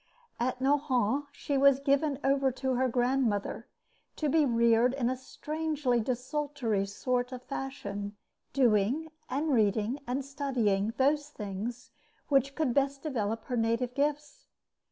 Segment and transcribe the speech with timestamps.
[0.39, 3.67] At Nohant she was given over to her grand mother,
[4.15, 8.17] to be reared in a strangely desultory sort of fashion,
[8.51, 11.91] doing and reading and studying those things
[12.29, 14.47] which could best develop her native gifts.